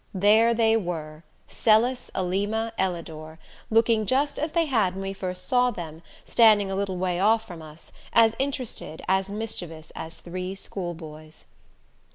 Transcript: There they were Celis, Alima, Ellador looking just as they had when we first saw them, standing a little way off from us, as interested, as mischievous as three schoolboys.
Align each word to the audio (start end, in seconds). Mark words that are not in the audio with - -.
There 0.15 0.55
they 0.55 0.75
were 0.75 1.23
Celis, 1.47 2.09
Alima, 2.15 2.73
Ellador 2.75 3.37
looking 3.69 4.07
just 4.07 4.39
as 4.39 4.49
they 4.49 4.65
had 4.65 4.95
when 4.95 5.03
we 5.03 5.13
first 5.13 5.47
saw 5.47 5.69
them, 5.69 6.01
standing 6.25 6.71
a 6.71 6.75
little 6.75 6.97
way 6.97 7.19
off 7.19 7.45
from 7.45 7.61
us, 7.61 7.91
as 8.11 8.35
interested, 8.39 9.03
as 9.07 9.29
mischievous 9.29 9.91
as 9.95 10.19
three 10.19 10.55
schoolboys. 10.55 11.45